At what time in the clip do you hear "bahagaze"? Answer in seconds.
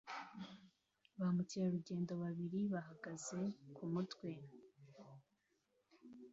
2.73-3.41